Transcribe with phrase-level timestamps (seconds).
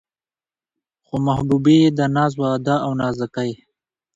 [1.05, 3.51] خو محبوبې يې د ناز و ادا او نازکۍ